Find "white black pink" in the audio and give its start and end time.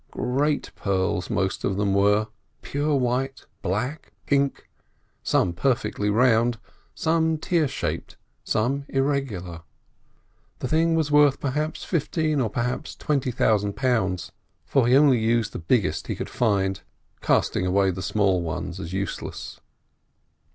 2.95-4.67